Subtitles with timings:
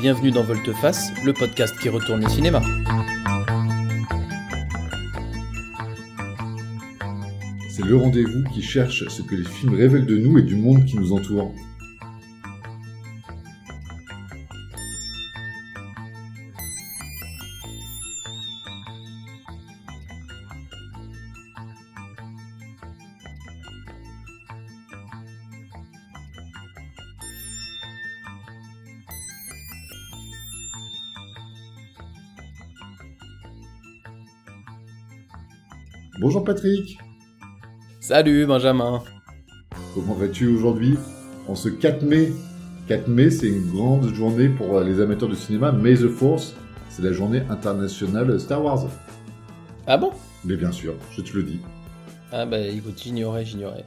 [0.00, 2.62] Bienvenue dans Volte-Face, le podcast qui retourne le cinéma.
[7.68, 10.84] C'est le rendez-vous qui cherche ce que les films révèlent de nous et du monde
[10.84, 11.52] qui nous entoure.
[36.48, 36.96] Patrick
[38.00, 39.02] Salut Benjamin
[39.94, 40.96] Comment vas-tu aujourd'hui?
[41.46, 42.32] En ce 4 mai
[42.88, 45.72] 4 mai, c'est une grande journée pour les amateurs de cinéma.
[45.72, 46.56] May the Force,
[46.88, 48.86] c'est la journée internationale Star Wars.
[49.86, 50.10] Ah bon?
[50.42, 51.60] Mais bien sûr, je te le dis.
[52.32, 53.84] Ah bah écoute, j'ignorais, j'ignorais.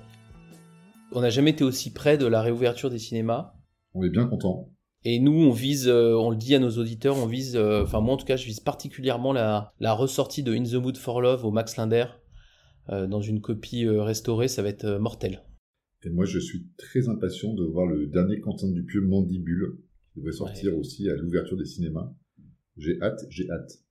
[1.14, 3.56] On n'a jamais été aussi près de la réouverture des cinémas.
[3.96, 4.70] On est bien content.
[5.04, 8.02] Et nous, on vise, euh, on le dit à nos auditeurs, on vise, euh, enfin
[8.02, 11.22] moi en tout cas, je vise particulièrement la, la ressortie de In the Mood for
[11.22, 12.06] Love au Max Linder.
[12.90, 15.44] Euh, dans une copie restaurée, ça va être mortel.
[16.04, 19.78] Et moi, je suis très impatient de voir le dernier Quentin Dupieux Mandibule,
[20.14, 22.12] qui devrait sortir aussi à l'ouverture des cinémas.
[22.78, 23.84] J'ai hâte, j'ai hâte.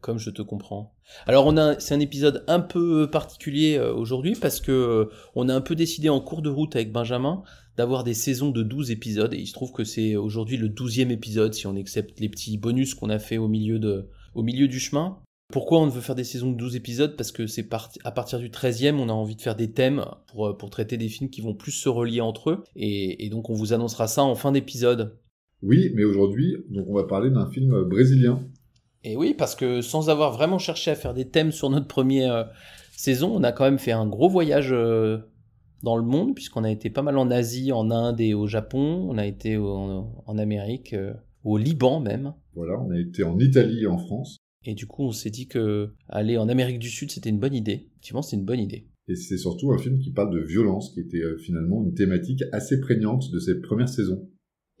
[0.00, 0.94] Comme je te comprends.
[1.26, 5.62] Alors on a, c'est un épisode un peu particulier aujourd'hui parce que on a un
[5.62, 7.42] peu décidé en cours de route avec Benjamin
[7.78, 11.10] d'avoir des saisons de 12 épisodes et il se trouve que c'est aujourd'hui le 12e
[11.10, 14.68] épisode si on accepte les petits bonus qu'on a fait au milieu de, au milieu
[14.68, 15.20] du chemin.
[15.50, 17.16] Pourquoi on veut faire des saisons de 12 épisodes?
[17.16, 17.66] Parce que c'est
[18.04, 21.08] à partir du 13e, on a envie de faire des thèmes pour, pour traiter des
[21.08, 22.64] films qui vont plus se relier entre eux.
[22.76, 25.16] Et, et donc on vous annoncera ça en fin d'épisode.
[25.62, 28.42] Oui, mais aujourd'hui, donc on va parler d'un film brésilien.
[29.04, 32.34] Et oui, parce que sans avoir vraiment cherché à faire des thèmes sur notre première
[32.34, 32.44] euh,
[32.92, 35.18] saison, on a quand même fait un gros voyage euh,
[35.82, 39.06] dans le monde, puisqu'on a été pas mal en Asie, en Inde et au Japon.
[39.08, 42.34] On a été en, en Amérique, euh, au Liban même.
[42.54, 44.38] Voilà, on a été en Italie et en France.
[44.70, 47.54] Et du coup, on s'est dit que aller en Amérique du Sud, c'était une bonne
[47.54, 47.88] idée.
[47.92, 48.86] Effectivement, c'est une bonne idée.
[49.08, 52.78] Et c'est surtout un film qui parle de violence, qui était finalement une thématique assez
[52.78, 54.30] prégnante de cette première saison.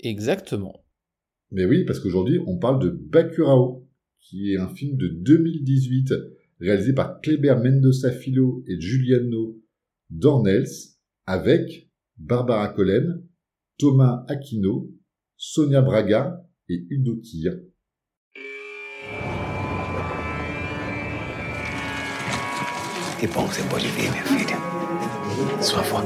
[0.00, 0.84] Exactement.
[1.52, 3.88] Mais oui, parce qu'aujourd'hui, on parle de Bakurao,
[4.20, 6.12] qui est un film de 2018
[6.60, 9.58] réalisé par Kleber Mendoza Filo et Giuliano
[10.10, 10.68] Dornels,
[11.24, 13.26] avec Barbara Collen,
[13.78, 14.92] Thomas Aquino,
[15.38, 17.52] Sonia Braga et Udo Kier.
[23.18, 24.56] Que bom que você pode vir, minha filha.
[25.60, 26.02] Sua avó.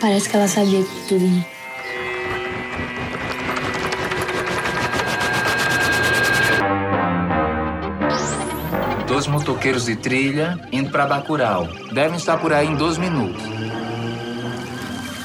[0.00, 1.26] Parece que ela sabia de tudo.
[1.26, 1.44] Né?
[9.08, 11.66] Dois motoqueiros de trilha indo para Bacurau.
[11.92, 13.42] Devem estar por aí em 12 minutos.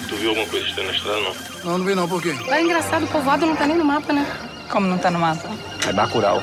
[0.09, 1.33] Tu viu alguma coisa estranha na estrada, não?
[1.63, 2.07] Não, não vi não.
[2.07, 2.35] Por quê?
[2.47, 4.25] É engraçado, o povoado não tá nem no mapa, né?
[4.71, 5.47] Como não tá no mapa?
[5.87, 6.41] É Bacurau.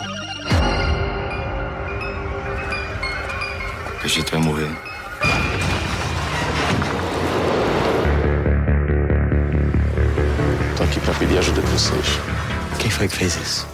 [4.03, 4.71] A gente vai morrer.
[10.77, 12.19] Tô aqui pra pedir ajuda de vocês.
[12.78, 13.69] Quem foi que fez isso?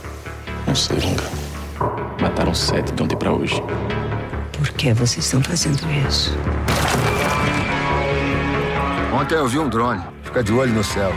[0.67, 1.23] Não sei, Lunga.
[2.21, 3.63] Mataram sete de ontem pra hoje.
[4.59, 6.37] Por que vocês estão fazendo isso?
[9.15, 10.03] Ontem eu vi um drone.
[10.25, 11.13] Fica de olho no céu.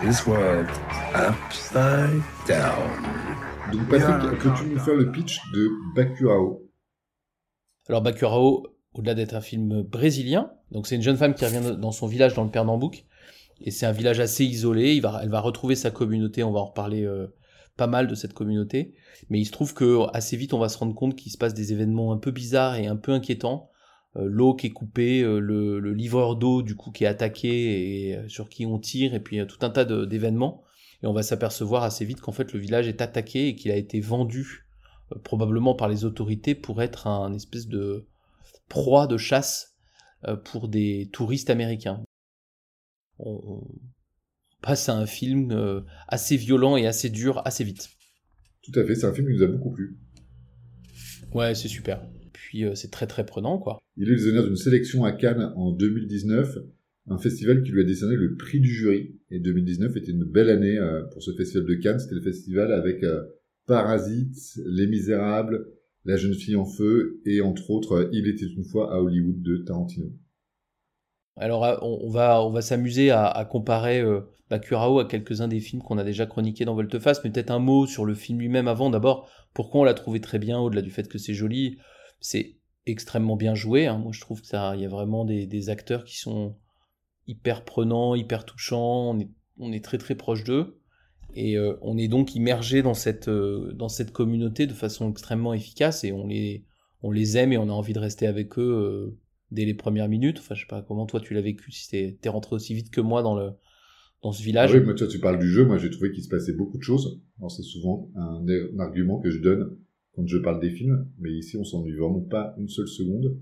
[0.00, 0.70] This world
[1.12, 2.88] upside down.
[3.72, 6.65] Donc Patrick, peux-tu nous faire le pitch de Bakurao
[7.88, 11.92] Alors Bakurao, au-delà d'être un film brésilien, donc c'est une jeune femme qui revient dans
[11.92, 13.04] son village dans le Pernambouc,
[13.60, 17.04] et c'est un village assez isolé, elle va retrouver sa communauté, on va en reparler
[17.04, 17.28] euh,
[17.76, 18.94] pas mal de cette communauté,
[19.30, 21.54] mais il se trouve que assez vite on va se rendre compte qu'il se passe
[21.54, 23.70] des événements un peu bizarres et un peu inquiétants,
[24.16, 28.10] euh, l'eau qui est coupée, euh, le, le, livreur d'eau du coup qui est attaqué
[28.10, 30.64] et sur qui on tire, et puis tout un tas d'événements,
[31.04, 33.76] et on va s'apercevoir assez vite qu'en fait le village est attaqué et qu'il a
[33.76, 34.65] été vendu
[35.24, 38.06] probablement par les autorités pour être un espèce de
[38.68, 39.76] proie de chasse
[40.44, 42.02] pour des touristes américains.
[43.18, 43.62] On
[44.62, 47.90] passe à un film assez violent et assez dur assez vite.
[48.62, 49.96] Tout à fait, c'est un film qui nous a beaucoup plu.
[51.32, 52.04] Ouais, c'est super.
[52.32, 53.78] Puis c'est très très prenant quoi.
[53.96, 56.58] Il est les honneurs d'une sélection à Cannes en 2019,
[57.08, 59.18] un festival qui lui a décerné le prix du jury.
[59.30, 60.78] Et 2019 était une belle année
[61.12, 62.00] pour ce festival de Cannes.
[62.00, 63.04] C'était le festival avec
[63.66, 65.66] Parasite, Les Misérables,
[66.04, 69.58] La jeune fille en feu et entre autres Il était une fois à Hollywood de
[69.58, 70.12] Tarantino.
[71.36, 75.98] Alors on, va on va s'amuser à, comparer euh, Bakurao à quelques-uns des films qu'on
[75.98, 78.88] a déjà chroniqués dans Volteface, mais peut-être un mot sur le film lui-même avant.
[78.88, 81.78] D'abord, pourquoi on l'a trouvé très bien, au-delà du fait que c'est joli,
[82.20, 83.86] c'est extrêmement bien joué.
[83.86, 83.98] Hein.
[83.98, 86.56] Moi, je trouve que ça, il y a vraiment des, des, acteurs qui sont
[87.26, 89.10] hyper prenants, hyper touchants.
[89.10, 89.28] On est
[89.58, 90.78] on est très très proche d'eux
[91.36, 95.52] et euh, on est donc immergé dans cette euh, dans cette communauté de façon extrêmement
[95.54, 96.64] efficace et on les
[97.02, 99.18] on les aime et on a envie de rester avec eux euh,
[99.50, 100.38] dès les premières minutes.
[100.38, 102.90] Enfin, je sais pas comment toi tu l'as vécu, si t'es t'es rentré aussi vite
[102.90, 103.50] que moi dans le
[104.22, 104.74] dans ce Ah village.
[104.74, 105.64] oui, moi, toi, tu parles du jeu.
[105.66, 107.22] Moi, j'ai trouvé qu'il se passait beaucoup de choses.
[107.48, 108.44] C'est souvent un,
[108.78, 109.76] argument que je donne
[110.14, 111.06] quand je parle des films.
[111.18, 113.38] Mais ici, on s'ennuie vraiment pas une seule seconde.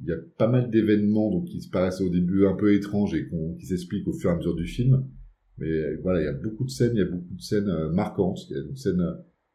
[0.00, 3.14] Il y a pas mal d'événements donc qui se paraissent au début un peu étranges
[3.14, 5.08] et qui s'expliquent au fur et à mesure du film.
[5.58, 7.68] Mais euh, voilà, il y a beaucoup de scènes, il y a beaucoup de scènes
[7.68, 8.48] euh, marquantes.
[8.48, 9.14] Il y a une scène euh,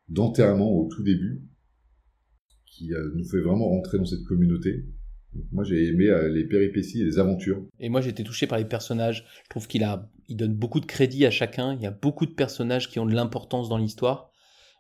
[0.10, 1.44] d'enterrement au tout début
[2.66, 4.86] qui nous fait vraiment rentrer dans cette communauté.
[5.52, 7.66] Moi, j'ai aimé les péripéties et les aventures.
[7.80, 9.26] Et moi, j'ai été touché par les personnages.
[9.46, 9.84] Je trouve qu'il
[10.30, 11.74] donne beaucoup de crédit à chacun.
[11.74, 14.32] Il y a beaucoup de personnages qui ont de l'importance dans l'histoire.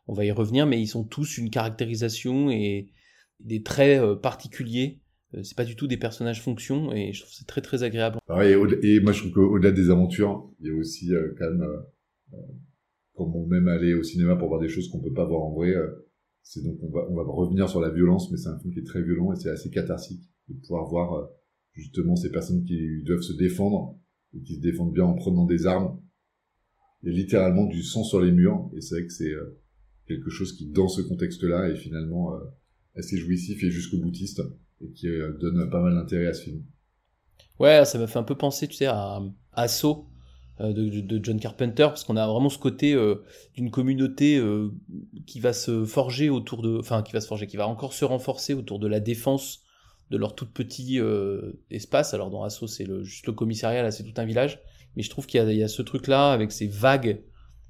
[0.05, 2.91] On va y revenir, mais ils sont tous une caractérisation et
[3.39, 5.01] des traits particuliers.
[5.33, 8.17] Euh, C'est pas du tout des personnages fonction et je trouve c'est très très agréable.
[8.27, 8.55] Ah et,
[9.01, 11.77] moi je trouve qu'au-delà des aventures, il y a aussi euh, quand même, euh,
[12.33, 12.37] euh,
[13.15, 15.53] comme on aime aller au cinéma pour voir des choses qu'on peut pas voir en
[15.53, 16.07] vrai, euh,
[16.43, 18.79] c'est donc on va, on va revenir sur la violence, mais c'est un film qui
[18.79, 21.25] est très violent et c'est assez catharsique de pouvoir voir euh,
[21.73, 23.99] justement ces personnes qui doivent se défendre
[24.33, 25.99] et qui se défendent bien en prenant des armes.
[27.03, 29.59] Il y a littéralement du sang sur les murs et c'est vrai que c'est euh,
[30.07, 32.39] quelque chose qui dans ce contexte-là est finalement euh,
[32.95, 34.41] assez jouissif et jusqu'au boutiste
[34.81, 36.63] et qui euh, donne pas mal d'intérêt à ce film.
[37.59, 39.21] Ouais, ça m'a fait un peu penser, tu sais, à
[39.53, 40.07] Assaut
[40.59, 43.23] euh, de, John Carpenter, parce qu'on a vraiment ce côté euh,
[43.55, 44.41] d'une communauté
[45.25, 48.05] qui va se forger autour de, enfin, qui va se forger, qui va encore se
[48.05, 49.61] renforcer autour de la défense
[50.09, 50.99] de leur tout petit
[51.69, 52.13] espace.
[52.13, 54.61] Alors dans Assaut, c'est juste le commissariat, là, c'est tout un village.
[54.95, 57.21] Mais je trouve qu'il y a, ce truc-là avec ces vagues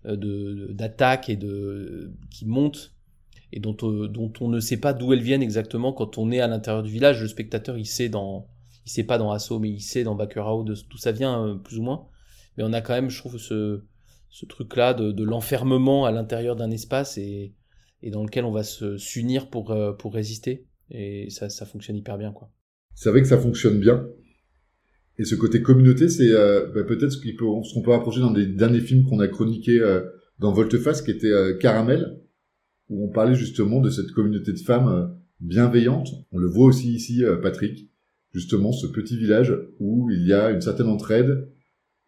[0.05, 2.96] de d'attaques et de qui montent
[3.53, 6.39] et dont, euh, dont on ne sait pas d'où elles viennent exactement quand on est
[6.39, 7.21] à l'intérieur du village.
[7.21, 8.47] Le spectateur, il sait dans
[8.85, 11.77] il sait pas dans Assaut, mais il sait dans Bakurao d'où ça vient, euh, plus
[11.77, 12.07] ou moins.
[12.55, 13.81] Mais on a quand même, je trouve, ce,
[14.29, 17.53] ce truc-là de, de l'enfermement à l'intérieur d'un espace et,
[18.01, 20.67] et dans lequel on va s'unir pour, euh, pour résister.
[20.89, 22.49] Et ça, ça fonctionne hyper bien, quoi.
[22.95, 24.07] c'est vrai que ça fonctionne bien.
[25.19, 29.03] Et ce côté communauté, c'est bah, peut-être ce qu'on peut rapprocher dans les derniers films
[29.03, 29.81] qu'on a chroniqués
[30.39, 32.21] dans Volteface, qui était Caramel,
[32.89, 35.07] où on parlait justement de cette communauté de femmes euh,
[35.39, 36.09] bienveillantes.
[36.31, 37.89] On le voit aussi ici, euh, Patrick,
[38.33, 41.49] justement ce petit village où il y a une certaine entraide,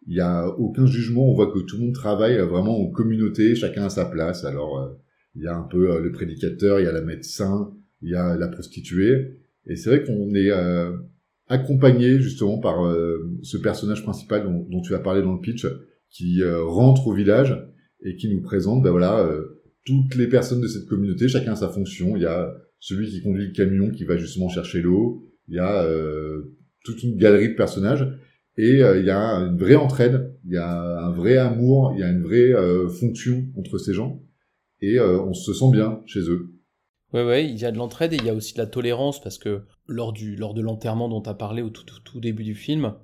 [0.06, 2.90] il y a aucun jugement, on voit que tout le monde travaille euh, vraiment en
[2.90, 4.44] communauté, chacun à sa place.
[4.44, 4.96] Alors
[5.34, 7.72] il y a un peu le prédicateur, il y a la médecin,
[8.02, 10.50] il y a la prostituée, et c'est vrai qu'on est
[11.46, 12.78] accompagné justement par
[13.42, 15.68] ce personnage principal dont, tu as parlé dans le pitch,
[16.10, 17.64] qui rentre au village
[18.02, 19.30] et qui nous présente, ben voilà,
[19.84, 22.16] toutes les personnes de cette communauté, chacun a sa fonction.
[22.16, 25.28] Il y a celui qui conduit le camion qui va justement chercher l'eau.
[25.48, 28.06] Il y a euh, toute une galerie de personnages
[28.56, 32.00] et euh, il y a une vraie entraide, il y a un vrai amour, il
[32.00, 34.22] y a une vraie euh, fonction entre ces gens
[34.82, 36.54] et on se sent bien chez eux.
[37.12, 39.20] Ouais, ouais, il y a de l'entraide et il y a aussi de la tolérance
[39.20, 42.54] parce que lors, du, lors de l'enterrement dont tu as parlé au tout début du
[42.54, 42.94] film,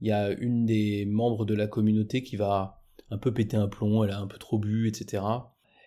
[0.00, 3.68] il y a une des membres de la communauté qui va un peu péter un
[3.68, 5.22] plomb, elle a un peu trop bu, etc.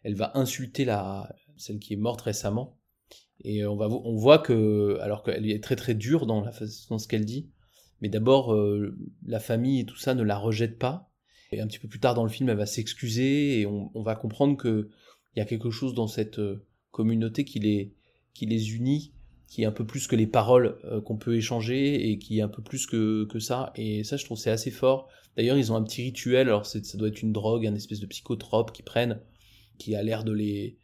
[0.03, 2.77] Elle va insulter la, celle qui est morte récemment.
[3.41, 6.51] Et on, va, on voit que, alors qu'elle est très très dure dans, la,
[6.89, 7.49] dans ce qu'elle dit,
[8.01, 11.11] mais d'abord, euh, la famille et tout ça ne la rejette pas.
[11.51, 14.15] Et un petit peu plus tard dans le film, elle va s'excuser et on, va
[14.15, 14.89] comprendre que
[15.35, 17.93] il y a quelque chose dans cette euh, communauté qui les,
[18.33, 19.13] qui les unit,
[19.47, 22.41] qui est un peu plus que les paroles euh, qu'on peut échanger et qui est
[22.41, 23.71] un peu plus que, que ça.
[23.75, 25.07] Et ça, je trouve c'est assez fort.
[25.37, 26.47] D'ailleurs, ils ont un petit rituel.
[26.47, 29.19] Alors, ça doit être une drogue, un espèce de psychotrope qu'ils prennent,
[29.79, 30.77] qui a l'air de les,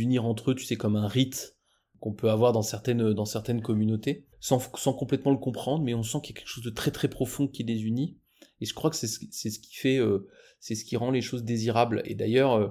[0.00, 1.56] unir entre eux, tu sais, comme un rite
[1.98, 3.24] qu'on peut avoir dans certaines, dans
[3.62, 4.60] communautés, sans,
[4.92, 7.48] complètement le comprendre, mais on sent qu'il y a quelque chose de très très profond
[7.48, 8.16] qui les unit.
[8.60, 9.18] Et je crois que c'est ce,
[9.58, 10.28] qui fait, euh,
[10.60, 12.02] ce qui rend les choses désirables.
[12.04, 12.68] Et d'ailleurs, euh,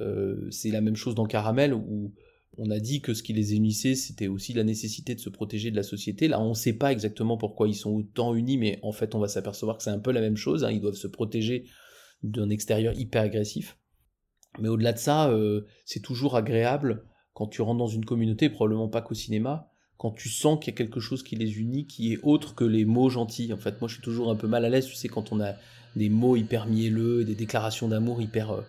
[0.00, 2.14] euh, c'est la même chose dans Caramel où
[2.56, 5.70] on a dit que ce qui les unissait, c'était aussi la nécessité de se protéger
[5.70, 6.28] de la société.
[6.28, 9.18] Là, on ne sait pas exactement pourquoi ils sont autant unis, mais en fait, on
[9.18, 10.64] va s'apercevoir que c'est un peu la même chose.
[10.64, 10.70] hein.
[10.70, 11.64] Ils doivent se protéger
[12.22, 13.76] d'un extérieur hyper agressif.
[14.58, 18.88] Mais au-delà de ça, euh, c'est toujours agréable quand tu rentres dans une communauté, probablement
[18.88, 22.12] pas qu'au cinéma, quand tu sens qu'il y a quelque chose qui les unit, qui
[22.12, 23.52] est autre que les mots gentils.
[23.52, 25.40] En fait, moi, je suis toujours un peu mal à l'aise, tu sais, quand on
[25.40, 25.54] a
[25.96, 28.50] des mots hyper mielleux, des déclarations d'amour hyper...
[28.52, 28.62] euh,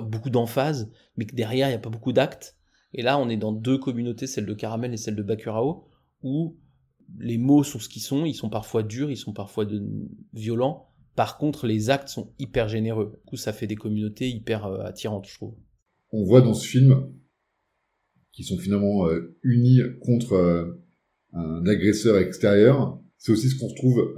[0.00, 2.56] beaucoup d'emphase, mais que derrière, il n'y a pas beaucoup d'actes.
[2.94, 5.88] Et là, on est dans deux communautés, celle de Caramel et celle de Bakurao,
[6.22, 6.56] où
[7.18, 9.66] les mots sont ce qu'ils sont, ils sont parfois durs, ils sont parfois
[10.32, 10.88] violents.
[11.16, 13.18] Par contre, les actes sont hyper généreux.
[13.24, 15.54] Du coup, ça fait des communautés hyper euh, attirantes, je trouve.
[16.12, 17.08] On voit dans ce film
[18.32, 20.84] qu'ils sont finalement euh, unis contre euh,
[21.32, 24.14] un agresseur extérieur C'est aussi ce qu'on retrouve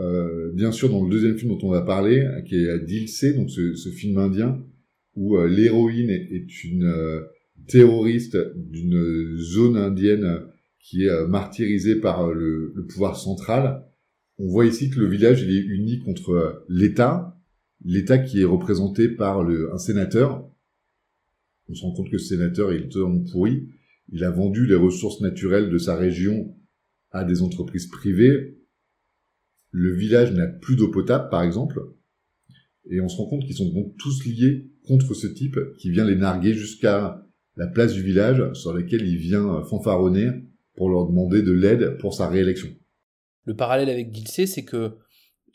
[0.55, 3.91] bien sûr dans le deuxième film dont on va parler, qui est Dilsey, donc ce,
[3.91, 4.63] film indien
[5.17, 6.93] où l'héroïne est, une
[7.67, 10.43] terroriste d'une zone indienne
[10.79, 13.88] qui est martyrisée par le, pouvoir central.
[14.41, 17.37] On voit ici que le village il est uni contre l'État,
[17.85, 20.49] l'État qui est représenté par un sénateur.
[21.69, 23.69] On se rend compte que ce sénateur est totalement pourri.
[24.11, 26.57] Il a vendu les ressources naturelles de sa région
[27.11, 28.59] à des entreprises privées.
[29.71, 31.81] Le village n'a plus d'eau potable, par exemple.
[32.91, 36.07] Et on se rend compte qu'ils sont donc tous liés contre ce type qui vient
[36.07, 37.27] les narguer jusqu'à
[37.57, 40.31] la place du village sur laquelle il vient fanfaronner
[40.77, 42.69] pour leur demander de l'aide pour sa réélection.
[43.49, 44.99] Le parallèle avec Gilsey, c'est que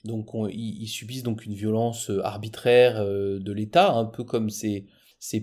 [0.04, 4.88] donc ils, subissent donc une violence arbitraire euh, de l'État, un peu comme ces,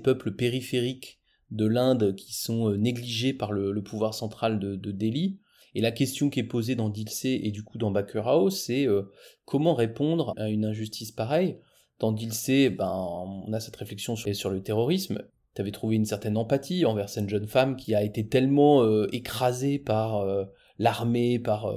[0.03, 1.21] peuples périphériques
[1.53, 5.39] de l'Inde qui sont euh, négligés par le, pouvoir central de, Delhi.
[5.77, 9.03] Et la question qui est posée dans Dilsey et du coup dans Bakurao, c'est euh,
[9.45, 11.57] comment répondre à une injustice pareille?
[12.01, 15.23] Dans Dilsey, ben, on a cette réflexion sur, le terrorisme.
[15.55, 19.07] Tu avais trouvé une certaine empathie envers cette jeune femme qui a été tellement euh,
[19.13, 20.27] écrasée par
[20.81, 21.73] l'armée, par,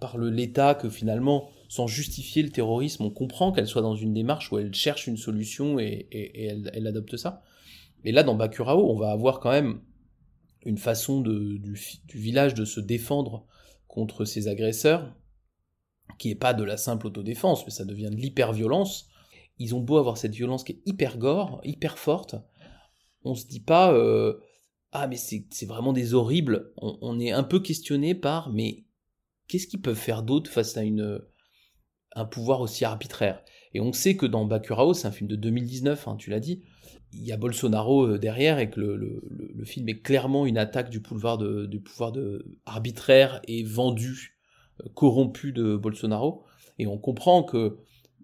[0.00, 4.52] par l'État, que finalement, sans justifier le terrorisme, on comprend qu'elle soit dans une démarche
[4.52, 7.42] où elle cherche une solution et, elle, adopte ça.
[8.04, 9.80] Et là, dans Bakurao, on va avoir quand même
[10.64, 11.78] une façon de, du,
[12.14, 13.46] village de se défendre
[13.88, 15.14] contre ses agresseurs,
[16.18, 19.08] qui est pas de la simple autodéfense, mais ça devient de l'hyper-violence.
[19.58, 22.36] Ils ont beau avoir cette violence qui est hyper gore, hyper forte,
[23.26, 24.38] on se dit pas euh,
[24.92, 26.72] ah mais c'est vraiment des horribles.
[26.78, 28.84] On, est un peu questionné par mais
[29.48, 31.20] qu'est-ce qu'ils peuvent faire d'autre face à une
[32.14, 33.42] un pouvoir aussi arbitraire?
[33.74, 36.62] Et on sait que dans Bakurao, c'est un film de 2019, hein, tu l'as dit,
[37.12, 39.22] il y a Bolsonaro euh, derrière et que le,
[39.64, 42.12] film est clairement une attaque du pouvoir du pouvoir
[42.64, 44.38] arbitraire et vendu,
[44.80, 46.44] euh, corrompu de Bolsonaro.
[46.78, 47.78] Et on comprend que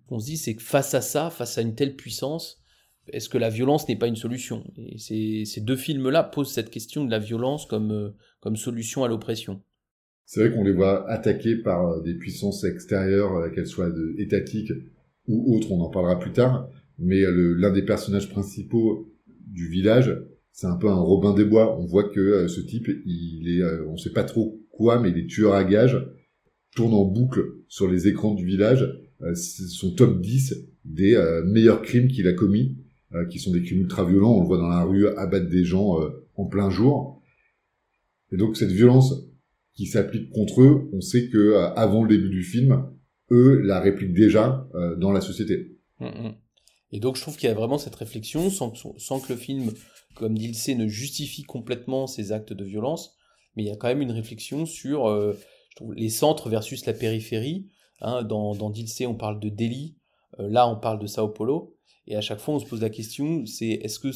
[0.09, 2.62] on se dit c'est que face à ça, face à une telle puissance,
[3.09, 4.64] est-ce que la violence n'est pas une solution?
[4.76, 8.11] Et ces, deux films-là posent cette question de la violence comme, euh,
[8.41, 9.62] comme solution à l'oppression.
[10.25, 14.73] C'est vrai qu'on les voit attaqués par des puissances extérieures, qu'elles soient étatiques
[15.29, 19.12] ou autres, on en parlera plus tard mais l'un des personnages principaux
[19.47, 20.17] du village,
[20.52, 21.79] c'est un peu un Robin des Bois.
[21.79, 25.11] On voit que euh, ce type, il est, euh, on sait pas trop quoi, mais
[25.11, 25.99] il est tueur à gages,
[26.75, 28.88] tourne en boucle sur les écrans du village.
[29.23, 32.76] Euh, son top 10 des meilleurs crimes qu'il a commis,
[33.31, 34.35] qui sont des crimes ultra violents.
[34.35, 35.97] On le voit dans la rue abattre des gens
[36.35, 37.23] en plein jour.
[38.33, 39.14] Et donc cette violence
[39.75, 42.91] qui s'applique contre eux, on sait que avant le début du film,
[43.31, 45.79] eux la répliquent déjà dans la société.
[46.00, 46.35] Mmh, mmh.
[46.93, 49.73] Et donc je trouve qu'il y a vraiment cette réflexion, sans que, le film,
[50.14, 53.17] comme dit ne justifie complètement ces actes de violence,
[53.57, 55.38] mais il y a quand même une réflexion sur euh,
[55.95, 57.69] les centres versus la périphérie.
[58.00, 59.97] Hein, dans, dans Dilsey, on parle de Delhi,
[60.38, 61.76] euh, là on parle de Sao Paulo,
[62.07, 64.11] et à chaque fois on se pose la question, c'est est-ce que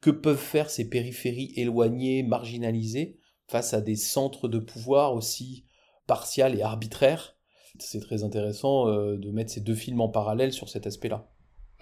[0.00, 3.18] que peuvent faire ces périphéries éloignées, marginalisées,
[3.52, 5.64] face à des centres de pouvoir aussi
[6.06, 7.36] partials et arbitraires
[7.78, 11.32] C'est très intéressant euh, de mettre ces deux films en parallèle sur cet aspect-là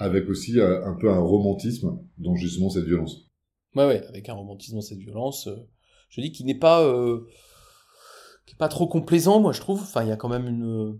[0.00, 3.30] avec aussi euh, un peu un romantisme dans justement cette violence.
[3.76, 5.46] Ouais, ouais, avec un romantisme dans cette violence.
[5.46, 5.56] Euh,
[6.08, 7.26] je dis qu'il n'est pas, euh,
[8.46, 9.80] qui est pas trop complaisant, moi je trouve.
[9.82, 10.98] Enfin, il y a quand même une,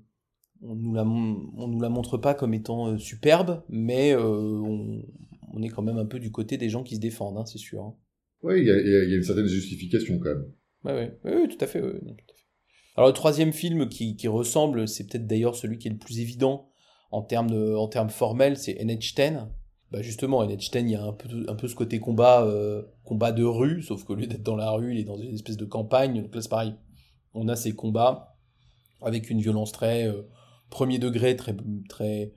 [0.62, 5.02] on nous la, on nous la montre pas comme étant superbe, mais on,
[5.52, 7.58] on, est quand même un peu du côté des gens qui se défendent, hein, c'est
[7.58, 7.82] sûr.
[7.82, 7.94] Hein.
[8.42, 10.52] Oui, il y a, une certaine justification quand même.
[10.84, 11.82] Ouais, oui, tout à fait.
[12.96, 16.20] Alors le troisième film qui, qui ressemble, c'est peut-être d'ailleurs celui qui est le plus
[16.20, 16.70] évident
[17.10, 19.49] en termes, en termes formels, c'est NH10.
[19.90, 23.32] Bah justement, NH10, il y a un peu, un peu ce côté combat, euh, combat
[23.32, 25.64] de rue, sauf que lieu d'être dans la rue, il est dans une espèce de
[25.64, 26.22] campagne.
[26.22, 26.75] Donc là, c'est pareil.
[27.34, 28.37] On a ces combats
[29.02, 30.22] avec une violence très euh,
[30.68, 31.56] premier degré, très,
[31.88, 32.32] très,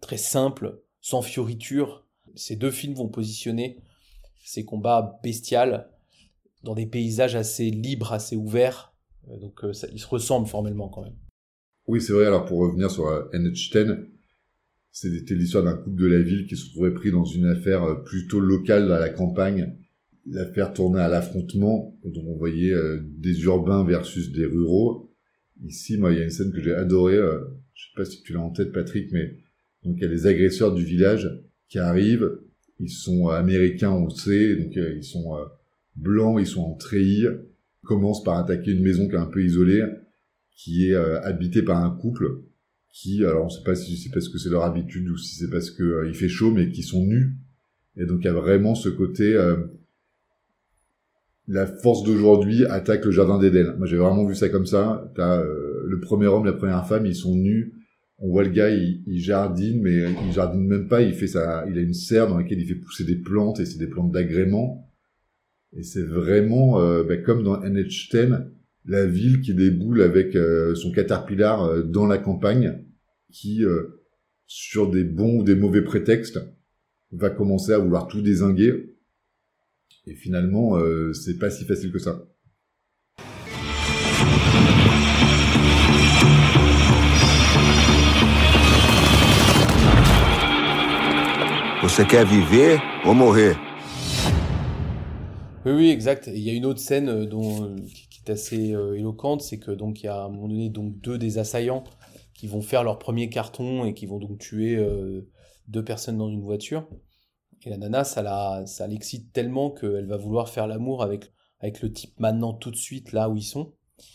[0.00, 2.06] très simple, sans fioriture.
[2.34, 3.78] Ces deux films vont positionner
[4.44, 5.90] ces combats bestials
[6.62, 8.94] dans des paysages assez libres, assez ouverts.
[9.28, 11.16] Euh, donc ça, ils se ressemblent formellement quand même.
[11.88, 12.26] Oui, c'est vrai.
[12.26, 14.06] Alors pour revenir sur euh, NH10,
[14.92, 17.94] c'était l'histoire d'un couple de la ville qui se trouvait pris dans une affaire euh,
[18.04, 19.76] plutôt locale à la campagne.
[20.26, 25.12] L'affaire tournait à l'affrontement, donc on voyait euh, des urbains versus des ruraux.
[25.64, 27.16] Ici, moi, il y a une scène que j'ai adorée.
[27.74, 29.36] je sais pas si tu l'as en tête, Patrick, mais
[29.84, 31.28] donc il y a les agresseurs du village
[31.68, 32.38] qui arrivent.
[32.78, 35.36] Ils sont américains, on le sait, donc ils sont
[35.96, 37.26] blancs, ils sont en treillis.
[37.84, 39.82] Commencent par attaquer une maison qui est un peu isolée
[40.56, 42.42] qui est euh, habité par un couple
[42.92, 45.50] qui, alors on sait pas si c'est parce que c'est leur habitude ou si c'est
[45.50, 47.34] parce que euh, il fait chaud, mais qui sont nus.
[47.96, 49.56] Et donc il y a vraiment ce côté, euh,
[51.48, 53.74] la force d'aujourd'hui attaque le jardin d'Éden.
[53.78, 55.10] Moi j'ai vraiment vu ça comme ça.
[55.16, 57.74] T'as le premier homme, la première femme, ils sont nus.
[58.18, 61.02] On voit le gars, il, il jardine, mais il jardine même pas.
[61.02, 63.66] Il fait ça, il a une serre dans laquelle il fait pousser des plantes et
[63.66, 64.88] c'est des plantes d'agrément.
[65.74, 68.44] Et c'est vraiment ben, comme dans NH10,
[68.84, 72.84] la ville qui déboule avec euh, son caterpillar euh, dans la campagne,
[73.30, 73.64] qui,
[74.46, 76.38] sur des bons ou des mauvais prétextes,
[77.12, 78.94] va commencer à vouloir tout désinguer.
[80.06, 80.78] Et finalement,
[81.14, 82.22] c'est pas si facile que ça.
[91.82, 92.76] Você quer viver
[93.06, 93.54] ou morrer?
[95.64, 96.26] Oui, exact.
[96.26, 97.76] Il y a une autre scène euh, euh,
[98.10, 100.70] qui est assez euh, éloquente, c'est que donc il y a à un moment donné
[100.70, 101.84] donc deux des assaillants
[102.34, 104.84] qui vont faire leur premier carton et qui vont donc tuer
[105.68, 106.88] deux personnes dans une voiture.
[107.64, 111.80] Et la nana, ça la, ça l'excite tellement qu'elle va vouloir faire l'amour avec avec
[111.82, 113.74] le type maintenant tout de suite là où ils sont.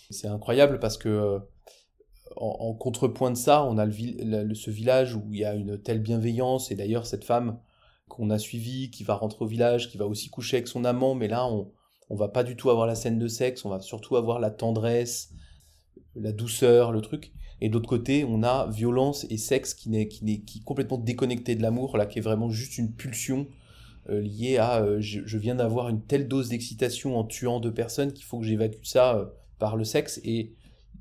[0.09, 1.39] C'est incroyable parce que
[2.35, 6.01] en, contrepoint de ça, on a le, ce village où il y a une telle
[6.01, 7.59] bienveillance et d'ailleurs cette femme
[8.07, 11.15] qu'on a suivi, qui va rentrer au village, qui va aussi coucher avec son amant,
[11.15, 11.71] mais là, on,
[12.09, 14.49] on va pas du tout avoir la scène de sexe, on va surtout avoir la
[14.49, 15.33] tendresse,
[16.15, 17.33] la douceur, le truc.
[17.59, 20.97] Et d'autre côté, on a violence et sexe qui n'est qui n'est qui est complètement
[20.97, 23.47] déconnecté de l'amour, là, qui est vraiment juste une pulsion
[24.09, 28.13] euh, liée à euh, je, viens d'avoir une telle dose d'excitation en tuant deux personnes
[28.13, 29.25] qu'il faut que j'évacue ça euh,
[29.59, 30.21] par le sexe.
[30.23, 30.53] Et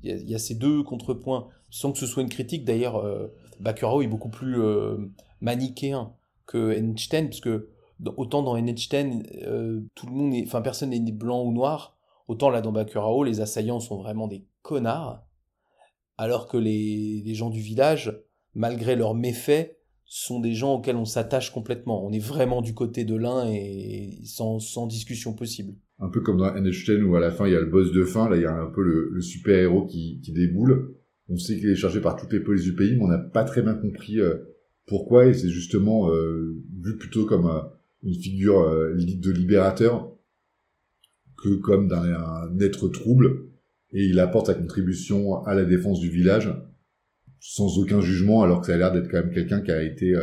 [0.03, 2.63] il y, a ces deux contrepoints, sans que ce soit une critique.
[2.63, 3.03] D'ailleurs,
[3.59, 4.55] Bakurao est beaucoup plus
[5.41, 6.13] manichéen
[6.47, 7.69] que NH10, parce que
[8.15, 12.49] autant dans NH10, euh, tout le monde est, enfin personne n'est blanc ou noir, autant
[12.49, 15.25] là dans Bakurao, les assaillants sont vraiment des connards,
[16.17, 18.19] alors que les, gens du village,
[18.55, 22.05] malgré leurs méfaits, sont des gens auxquels on s'attache complètement.
[22.05, 25.73] On est vraiment du côté de l'un et sans, discussion possible.
[25.99, 28.03] Un peu comme dans NH10 où à la fin il y a le boss de
[28.03, 30.95] fin, là il y a un peu le, super-héros qui, qui déboule.
[31.29, 33.43] On sait qu'il est chargé par toutes les polices du pays, mais on n'a pas
[33.43, 34.35] très bien compris euh,
[34.87, 37.61] pourquoi Et c'est justement euh, vu plutôt comme euh,
[38.03, 40.11] une figure euh, de libérateur
[41.37, 43.49] que comme d'un être trouble.
[43.91, 46.51] Et il apporte sa contribution à la défense du village
[47.39, 50.13] sans aucun jugement, alors que ça a l'air d'être quand même quelqu'un qui a été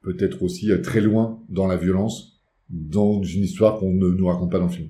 [0.00, 4.58] peut-être aussi très loin dans la violence, dans une histoire qu'on ne nous raconte pas
[4.58, 4.88] dans le film.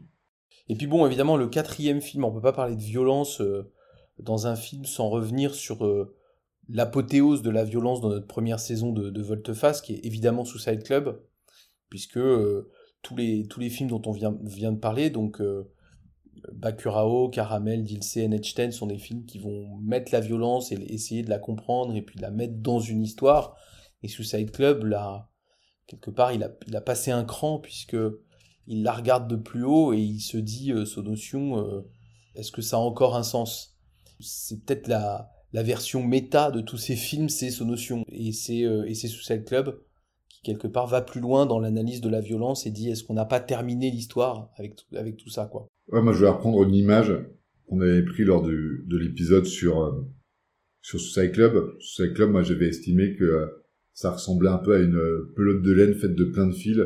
[0.69, 3.43] Et puis bon, évidemment, le quatrième film, on peut pas parler de violence
[4.19, 5.85] dans un film sans revenir sur
[6.73, 10.83] l'apothéose de la violence dans notre première saison de, de Volteface, qui est évidemment Suicide
[10.83, 11.21] Club,
[11.89, 12.71] puisque euh,
[13.03, 15.71] tous, les, tous les films dont on vient, vient de parler, donc euh,
[16.53, 21.31] Bakurao, Caramel, Dilse, NH10, sont des films qui vont mettre la violence et essayer de
[21.31, 23.57] la comprendre et puis de la mettre dans une histoire.
[24.03, 25.29] Et Suicide Club, là,
[25.87, 27.97] quelque part, il a, il a passé un cran puisque
[28.67, 31.83] il la regarde de plus haut et il se dit, euh, notion, euh,
[32.35, 33.77] est-ce que ça a encore un sens?
[34.21, 38.85] C'est peut-être la, la version méta de tous ces films, c'est notion Et c'est euh,
[38.87, 39.81] et c'est Suicide Club
[40.29, 43.15] qui quelque part va plus loin dans l'analyse de la violence et dit est-ce qu'on
[43.15, 45.69] n'a pas terminé l'histoire avec tout, avec tout ça quoi?
[45.89, 47.13] Ouais, moi je vais reprendre une image
[47.67, 50.07] qu'on avait pris lors de l'épisode sur euh,
[50.83, 51.75] sur Suicide Club.
[51.81, 53.47] Suicide Club, moi j'avais estimé que euh,
[53.93, 56.79] ça ressemblait un peu à une euh, pelote de laine faite de plein de fils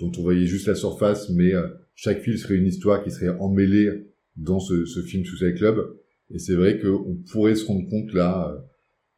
[0.00, 1.52] dont on voyait juste la surface, mais
[1.94, 5.96] chaque fil serait une histoire qui serait emmêlée dans ce, ce film Suicide Club.
[6.32, 8.58] Et c'est vrai qu'on pourrait se rendre compte là, euh,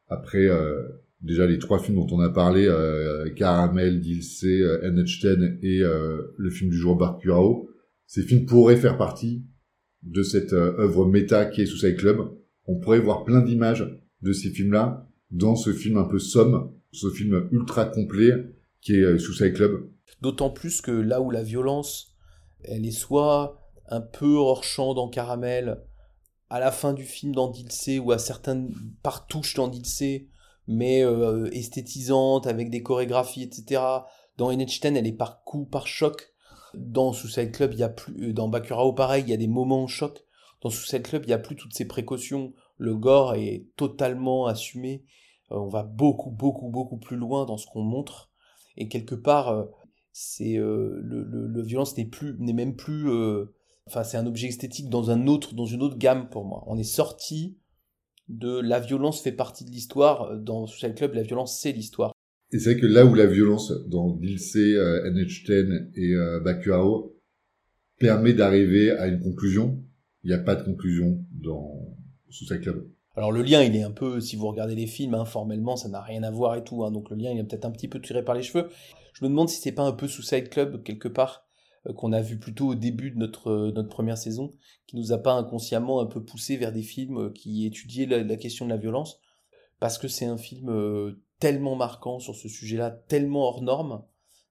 [0.09, 0.83] après euh,
[1.20, 6.70] déjà les trois films dont on a parlé, euh, Caramel, Dilce, NH10 et le film
[6.70, 7.70] du jour Barcurao,
[8.07, 9.44] ces films pourraient faire partie
[10.03, 12.18] de cette œuvre méta qui est Suicide Club.
[12.66, 13.87] On pourrait voir plein d'images
[14.22, 18.33] de ces films-là dans ce film un peu somme, ce film ultra complet
[18.81, 19.88] qui est Suicide Club.
[20.20, 22.14] D'autant plus que là où la violence,
[22.62, 25.79] elle est soit un peu hors champ dans Caramel,
[26.54, 30.28] à la fin du film dans Dilsey ou à certaines partouches dans Dilsey,
[30.68, 33.82] mais euh, esthétisante avec des chorégraphies, etc.
[34.36, 36.32] Dans NH10, elle est par coup, par choc.
[36.74, 39.48] Dans Suicide Club, il y a plus, euh, dans Bakurao, pareil, il y a des
[39.48, 40.24] moments choc.
[40.60, 42.52] Dans Suicide Club, il y a plus toutes ces précautions.
[42.78, 45.02] Le gore est totalement assumé.
[45.50, 48.30] Euh, on va beaucoup, beaucoup, beaucoup plus loin dans ce qu'on montre.
[48.76, 49.66] Et quelque part,
[50.12, 53.08] c'est le, le, violence n'est plus, n'est même plus
[53.87, 56.64] Enfin, c'est un objet esthétique dans un autre, dans une autre gamme pour moi.
[56.66, 57.59] On est sorti
[58.29, 60.38] de la violence fait partie de l'histoire.
[60.38, 62.12] Dans Social Club, la violence c'est l'histoire.
[62.53, 67.16] Et c'est vrai que là où la violence dans Dilse, euh, NH10 et euh, Bakuao
[67.99, 69.83] permet d'arriver à une conclusion,
[70.23, 71.97] il n'y a pas de conclusion dans
[72.31, 72.88] Suicide Club.
[73.16, 75.88] Alors le lien, il est un peu, si vous regardez les films, hein, formellement, ça
[75.88, 76.85] n'a rien à voir et tout.
[76.85, 78.68] Hein, donc le lien, il est peut-être un petit peu tiré par les cheveux.
[79.12, 81.43] Je me demande si c'est pas un peu Suicide Club quelque part euh,
[81.92, 84.51] qu'on a vu plutôt au début de notre, euh, notre première saison,
[84.87, 88.37] qui nous a pas inconsciemment un peu poussé vers des films euh, qui étudiaient la,
[88.37, 89.20] question de la violence,
[89.81, 94.03] parce que c'est un film euh, tellement marquant sur ce sujet-là, tellement hors norme,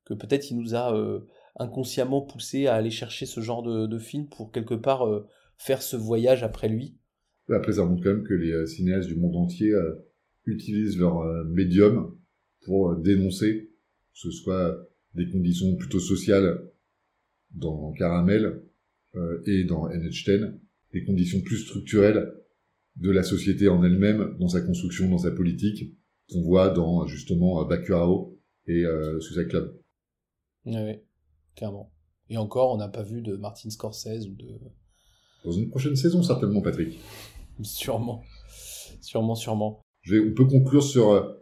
[0.06, 1.22] que peut-être il nous a euh,
[1.58, 5.82] inconsciemment poussé à aller chercher ce genre de, de film pour quelque part euh, faire
[5.82, 6.98] ce voyage après lui.
[7.50, 9.96] Après, ça montre quand même que les euh, cinéastes du monde entier euh,
[10.46, 12.18] utilisent leur euh, médium
[12.66, 13.70] pour euh, dénoncer,
[14.14, 14.78] que ce soit
[15.14, 16.62] des conditions plutôt sociales
[17.54, 18.64] dans Caramel
[19.16, 20.54] euh, et dans NH10,
[20.92, 22.34] des conditions plus structurelles
[22.96, 25.96] de la société en elle-même, dans sa construction, dans sa politique,
[26.30, 29.80] qu'on voit dans justement euh, Bacurao et euh, Suicide Club.
[30.66, 31.00] Oui,
[31.56, 31.92] clairement.
[32.30, 34.60] Et encore, on n'a pas vu de Martin Scorsese ou de...
[35.44, 37.00] Dans une prochaine saison, certainement, Patrick.
[37.62, 38.24] Sûrement.
[39.02, 39.82] Sûrement, sûrement.
[40.02, 41.34] Je vais, on peut conclure sur euh,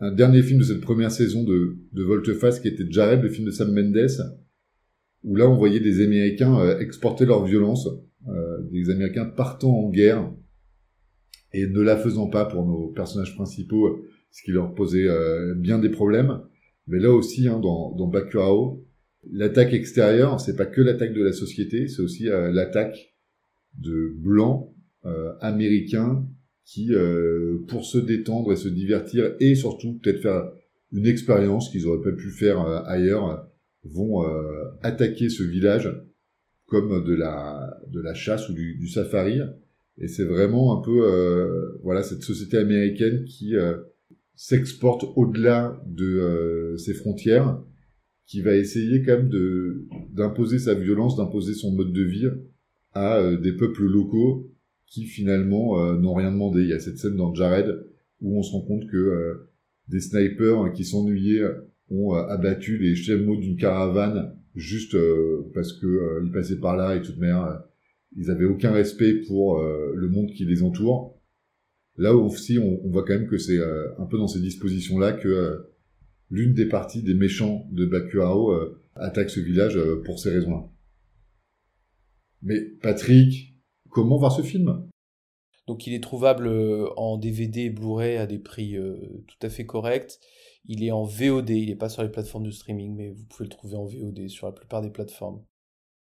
[0.00, 3.46] un dernier film de cette première saison de, de Volteface qui était Jared, le film
[3.46, 4.08] de Sam Mendes,
[5.26, 7.88] où là on voyait des Américains euh, exporter leur violence,
[8.28, 10.32] euh, des Américains partant en guerre
[11.52, 15.78] et ne la faisant pas pour nos personnages principaux, ce qui leur posait euh, bien
[15.78, 16.40] des problèmes.
[16.86, 18.84] Mais là aussi, hein, dans, dans Bacurao,
[19.30, 23.16] l'attaque extérieure, c'est pas que l'attaque de la société, c'est aussi l'attaque
[23.78, 24.70] de blancs
[25.04, 26.26] euh, américains
[26.64, 30.50] qui, euh, pour se détendre et se divertir, et surtout peut-être faire
[30.92, 33.48] une expérience qu'ils auraient pas pu faire ailleurs,
[33.92, 35.90] vont euh, attaquer ce village
[36.66, 39.40] comme de la de la chasse ou du, du safari.
[39.98, 43.76] Et c'est vraiment un peu euh, voilà cette société américaine qui euh,
[44.34, 47.58] s'exporte au-delà de euh, ses frontières,
[48.26, 52.28] qui va essayer quand même de d'imposer sa violence, d'imposer son mode de vie
[52.92, 54.52] à euh, des peuples locaux
[54.86, 56.62] qui finalement euh, n'ont rien demandé.
[56.62, 57.86] Il y a cette scène dans Jared
[58.20, 59.48] où on se rend compte que
[59.88, 61.44] des snipers hein, qui s'ennuyaient
[61.90, 66.76] ont euh, abattu les chameaux d'une caravane juste euh, parce que euh, ils passaient par
[66.76, 67.62] là et toute manière
[68.16, 71.20] ils avaient aucun respect pour le monde qui les entoure.
[71.98, 75.66] Là aussi, on, on voit quand même que c'est un peu dans ces dispositions-là que
[76.30, 80.66] l'une des parties des méchants de Bakuao euh, attaque ce village pour ces raisons-là.
[82.40, 83.58] Mais Patrick,
[83.90, 84.88] comment voir ce film?
[85.66, 86.48] Donc il est trouvable
[86.96, 88.76] en DVD et Blu-ray à des prix
[89.26, 90.20] tout à fait corrects.
[90.68, 93.44] Il est en VOD, il n'est pas sur les plateformes de streaming, mais vous pouvez
[93.44, 95.44] le trouver en VOD sur la plupart des plateformes.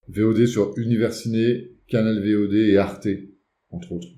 [0.08, 3.06] VOD sur Universiné, Canal VOD et Arte,
[3.70, 4.08] entre autres.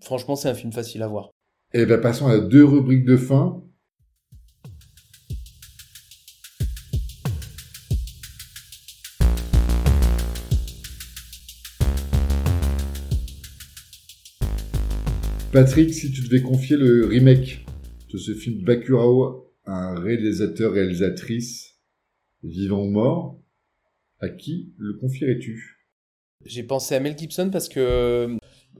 [0.00, 1.30] Franchement, c'est un film facile à voir.
[1.72, 3.62] Et ben passons à deux rubriques de fin.
[15.52, 17.64] Patrick, si tu devais confier le remake
[18.12, 21.78] de ce film Bakurao un réalisateur, réalisatrice,
[22.42, 23.42] vivant ou mort,
[24.20, 25.86] à qui le confierais-tu?
[26.44, 28.36] J'ai pensé à Mel Gibson parce que euh,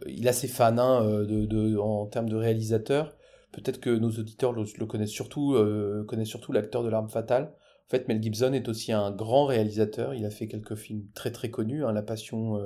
[0.06, 3.16] il a ses fans hein, euh, en termes de réalisateur.
[3.52, 7.52] Peut-être que nos auditeurs le, connaissent surtout, euh, connaissent surtout l'acteur de L'Arme Fatale.
[7.86, 10.14] En fait, Mel Gibson est aussi un grand réalisateur.
[10.14, 12.58] Il a fait quelques films très très connus, hein, La Passion,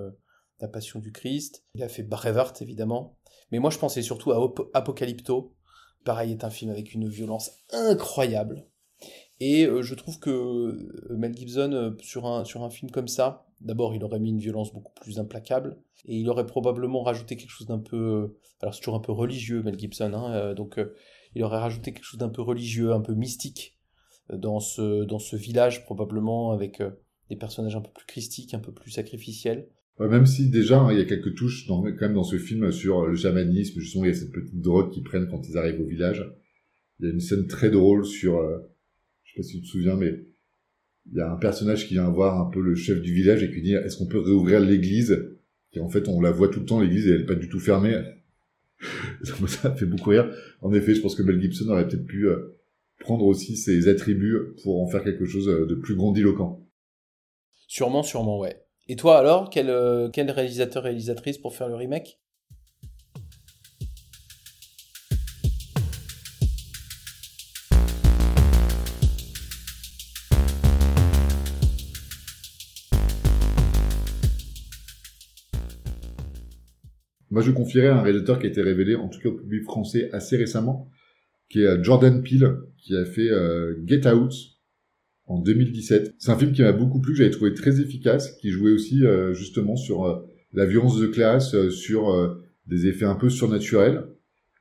[0.61, 1.65] La Passion du Christ.
[1.75, 3.17] Il a fait Braveheart évidemment.
[3.53, 5.55] Mais moi, je pensais surtout à Apocalypto.
[6.05, 8.67] Pareil, est un film avec une violence incroyable.
[9.41, 13.93] Et euh, je trouve que euh, Mel Gibson, euh, sur un, film comme ça, d'abord,
[13.93, 17.67] il aurait mis une violence beaucoup plus implacable, et il aurait probablement rajouté quelque chose
[17.67, 18.37] d'un peu...
[18.61, 20.81] alors c'est toujours un peu religieux, Mel Gibson, hein, donc
[21.35, 23.79] il aurait rajouté quelque chose d'un peu religieux, un peu mystique,
[24.33, 26.81] dans ce, dans ce village, probablement, avec
[27.29, 29.69] des personnages un peu plus christiques, un peu plus sacrificiels.
[30.01, 32.73] Même si déjà, hein, il y a quelques touches dans, quand même dans ce film
[32.73, 35.81] sur le chamanisme, justement, il y a cette petite drogue qu'ils prennent quand ils arrivent
[35.81, 36.29] au village.
[36.99, 38.59] Il y a une scène très drôle sur, euh,
[39.25, 40.25] je sais pas si tu te souviens, mais
[41.11, 43.51] il y a un personnage qui vient voir un peu le chef du village et
[43.51, 45.31] qui dit est-ce qu'on peut réouvrir l'église?
[45.73, 47.49] Et en fait, on la voit tout le temps, l'église, et elle est pas du
[47.49, 47.97] tout fermée.
[49.47, 50.33] Ça fait beaucoup rire.
[50.61, 52.59] En effet, je pense que Mel Gibson aurait peut-être pu euh,
[52.99, 56.65] prendre aussi ses attributs pour en faire quelque chose euh, de plus grandiloquent.
[57.67, 58.62] Sûrement, sûrement, ouais.
[58.89, 62.19] Et toi alors, quel, euh, quel réalisateur, réalisatrice pour faire le remake?
[77.31, 79.63] Moi, je confierais à un réalisateur qui a été révélé, en tout cas au public
[79.63, 80.91] français, assez récemment,
[81.49, 84.35] qui est euh, Jordan Peele, qui a fait euh, Get Out
[85.27, 86.15] en 2017.
[86.19, 89.05] C'est un film qui m'a beaucoup plu, que j'avais trouvé très efficace, qui jouait aussi
[89.05, 90.21] euh, justement sur euh,
[90.53, 94.05] la violence de classe, euh, sur euh, des effets un peu surnaturels.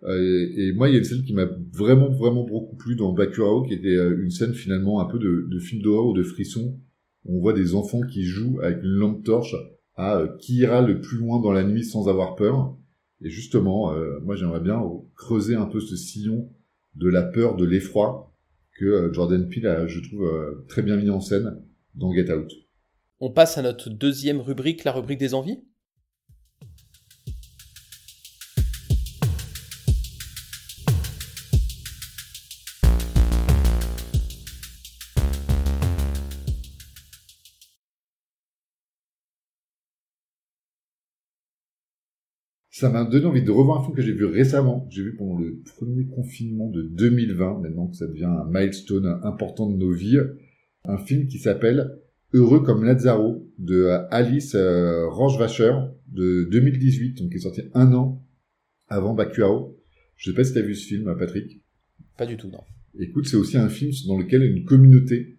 [0.04, 2.96] Euh, et, et moi, il y a une scène qui m'a vraiment, vraiment beaucoup plu
[2.96, 6.14] dans Bakurao, qui était euh, une scène finalement un peu de, de film d'horreur ou
[6.14, 6.80] de frisson,
[7.26, 9.56] On voit des enfants qui jouent avec une lampe torche
[9.96, 12.76] à qui ira le plus loin dans la nuit sans avoir peur.
[13.24, 13.94] Et justement,
[14.24, 14.82] moi j'aimerais bien
[15.16, 16.50] creuser un peu ce sillon
[16.96, 18.31] de la peur, de l'effroi
[18.78, 20.30] que euh, Jordan Peele a, je trouve,
[20.68, 21.64] très bien mis en scène
[21.96, 22.52] dans Get Out.
[23.20, 25.64] On passe à notre deuxième rubrique, la rubrique des envies.
[42.82, 44.88] Ça m'a donné envie de revoir un film que j'ai vu récemment.
[44.90, 49.70] J'ai vu pendant le premier confinement de 2020, maintenant que ça devient un milestone important
[49.70, 50.18] de nos vies.
[50.86, 52.00] Un film qui s'appelle
[52.34, 55.74] Heureux comme Lazaro de Alice euh, Rochevacher
[56.08, 58.26] de 2018, donc qui est sorti un an
[58.88, 59.78] avant Bakuao.
[60.16, 61.62] Je sais pas si tu as vu ce film, Patrick.
[62.18, 62.64] Pas du tout, non.
[62.98, 65.38] Écoute, c'est aussi un film dans lequel une communauté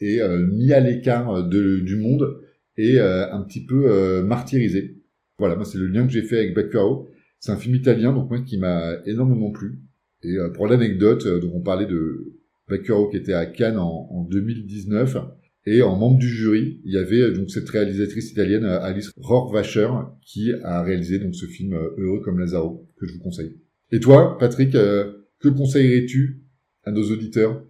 [0.00, 2.40] est euh, mise à l'écart du monde
[2.76, 5.03] et euh, un petit peu euh, martyrisée.
[5.38, 7.10] Voilà, moi c'est le lien que j'ai fait avec Bakuao.
[7.40, 9.80] C'est un film italien, donc moi qui m'a énormément plu.
[10.22, 14.08] Et euh, pour l'anecdote, euh, donc on parlait de Bakuao qui était à Cannes en,
[14.10, 15.18] en, 2019.
[15.66, 19.88] Et en membre du jury, il y avait euh, donc cette réalisatrice italienne Alice Rohrwacher
[20.22, 23.56] qui a réalisé donc ce film Heureux comme Lazaro que je vous conseille.
[23.90, 26.42] Et toi, Patrick, que conseillerais-tu
[26.84, 27.62] à nos auditeurs?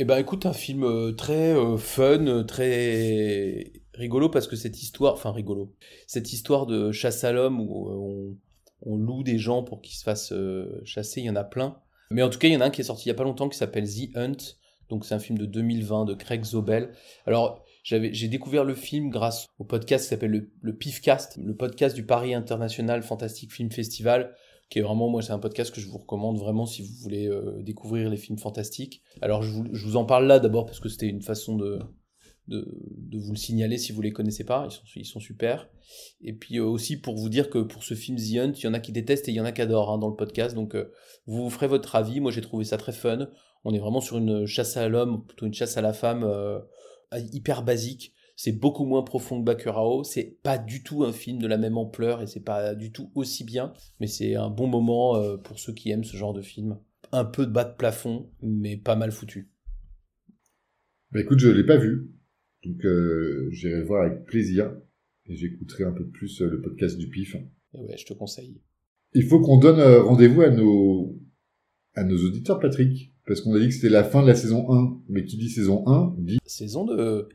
[0.00, 4.80] Eh ben écoute, un film euh, très euh, fun, euh, très rigolo parce que cette
[4.80, 5.74] histoire, enfin rigolo,
[6.06, 8.36] cette histoire de chasse à l'homme où
[8.82, 10.32] on, loue des gens pour qu'ils se fassent
[10.84, 11.80] chasser, il y en a plein.
[12.12, 13.16] Mais en tout cas, il y en a un qui est sorti il y a
[13.16, 14.54] pas longtemps qui s'appelle The Hunt.
[14.88, 16.92] Donc c'est un film de 2020 de Craig Zobel.
[17.26, 21.96] Alors j'ai découvert le film grâce au podcast qui s'appelle le, le PIFcast, le podcast
[21.96, 24.32] du Paris International Fantastic Film Festival
[24.68, 27.26] qui est vraiment, moi, c'est un podcast que je vous recommande vraiment si vous voulez
[27.26, 29.02] euh, découvrir les films fantastiques.
[29.22, 31.78] Alors, je vous, je vous en parle là d'abord parce que c'était une façon de,
[32.48, 34.66] de, de, vous le signaler si vous les connaissez pas.
[34.68, 35.70] Ils sont, ils sont super.
[36.20, 38.66] Et puis euh, aussi pour vous dire que pour ce film The Hunt, il y
[38.66, 40.54] en a qui détestent et il y en a qui adorent hein, dans le podcast.
[40.54, 40.92] Donc, euh,
[41.26, 42.20] vous ferez votre avis.
[42.20, 43.28] Moi, j'ai trouvé ça très fun.
[43.64, 46.24] On est vraiment sur une chasse à l'homme, plutôt une chasse à la femme
[47.32, 51.48] hyper basique c'est beaucoup moins profond que Bakurao, c'est pas du tout un film de
[51.48, 55.16] la même ampleur et c'est pas du tout aussi bien, mais c'est un bon moment
[55.16, 56.78] euh, pour ceux qui aiment ce genre de film.
[57.10, 59.50] Un peu de bas de plafond, mais pas mal foutu.
[61.10, 62.12] Bah écoute, je l'ai pas vu,
[62.64, 64.72] donc euh, j'irai voir avec plaisir
[65.26, 67.34] et j'écouterai un peu plus euh, le podcast du PIF.
[67.74, 68.62] Et ouais, je te conseille.
[69.14, 71.18] Il faut qu'on donne rendez-vous à nos
[71.94, 73.12] à nos auditeurs, Patrick.
[73.28, 75.50] Parce qu'on a dit que c'était la fin de la saison 1, mais qui dit
[75.50, 76.38] saison 1 dit...
[76.46, 77.28] Saison 2.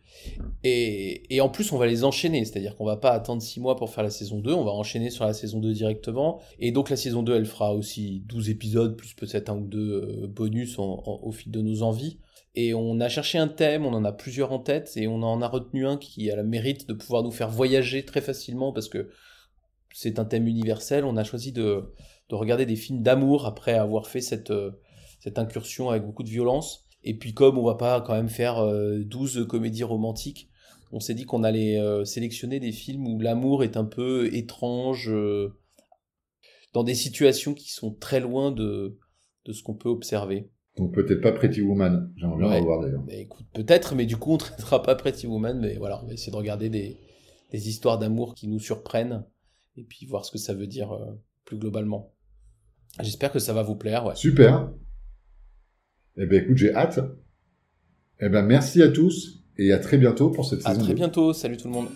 [0.63, 3.91] Et, en plus, on va les enchaîner, c'est-à-dire qu'on va pas attendre 6 mois pour
[3.91, 6.41] faire la saison 2, on va enchaîner sur la saison 2 directement.
[6.57, 10.23] Et donc la saison 2, elle fera aussi 12 épisodes, plus peut-être un ou deux
[10.23, 12.17] euh, bonus au fil de nos envies.
[12.55, 15.43] Et on a cherché un thème, on en a plusieurs en tête, et on en
[15.43, 18.89] a retenu un qui a le mérite de pouvoir nous faire voyager très facilement, parce
[18.89, 19.09] que
[19.93, 21.05] c'est un thème universel.
[21.05, 21.93] On a choisi de,
[22.29, 24.71] de regarder des films d'amour après avoir fait cette euh,
[25.23, 26.85] cette incursion avec beaucoup de violence.
[27.05, 28.61] Et puis comme on va pas quand même faire
[29.05, 30.49] 12 euh, comédies romantiques,
[30.91, 35.09] on s'est dit qu'on allait euh, sélectionner des films où l'amour est un peu étrange,
[35.09, 35.53] euh,
[36.73, 38.97] dans des situations qui sont très loin de,
[39.45, 40.49] de ce qu'on peut observer.
[40.77, 43.03] Donc peut-être pas Pretty Woman, j'aimerais bien revoir d'ailleurs.
[43.07, 46.13] écoute, peut-être, mais du coup on ne traitera pas Pretty Woman, mais voilà, on va
[46.13, 46.97] essayer de regarder des,
[47.51, 49.23] des histoires d'amour qui nous surprennent,
[49.77, 50.97] et puis voir ce que ça veut dire
[51.45, 52.13] plus globalement.
[53.01, 54.05] J'espère que ça va vous plaire.
[54.05, 54.15] Ouais.
[54.15, 54.69] Super.
[56.17, 56.99] Eh ben écoute, j'ai hâte.
[58.19, 60.79] Eh ben merci à tous et à très bientôt pour cette saison.
[60.79, 61.87] À très bientôt, salut tout le monde.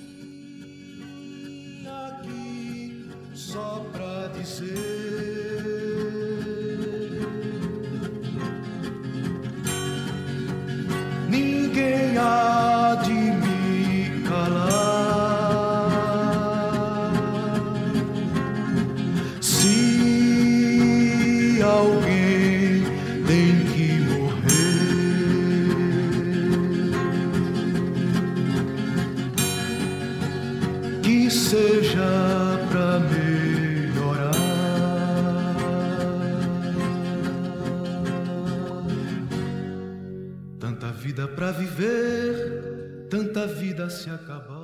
[41.48, 44.57] Para viver, tanta vida se acabar.